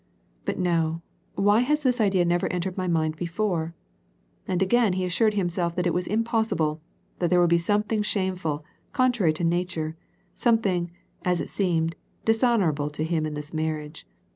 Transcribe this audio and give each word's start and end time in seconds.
"But 0.45 0.57
no, 0.57 1.03
why 1.35 1.59
has 1.59 1.83
this 1.83 2.01
idea 2.01 2.25
never 2.25 2.47
entered 2.51 2.75
my 2.75 2.87
mind 2.87 3.15
before?" 3.17 3.75
And 4.47 4.59
again 4.63 4.93
he 4.93 5.05
assured 5.05 5.35
himself 5.35 5.75
that 5.75 5.85
it 5.85 5.93
was 5.93 6.07
impossible, 6.07 6.81
that 7.19 7.29
there 7.29 7.39
would 7.39 7.51
be 7.51 7.59
something 7.59 8.01
shameful, 8.01 8.65
contrary 8.93 9.31
to 9.33 9.43
nature, 9.43 9.95
some 10.33 10.57
thing, 10.57 10.89
as 11.23 11.39
it 11.39 11.49
seemed, 11.49 11.95
dishonorable 12.25 12.89
to 12.89 13.03
him 13.03 13.27
in 13.27 13.35
this 13.35 13.53
marriage. 13.53 14.07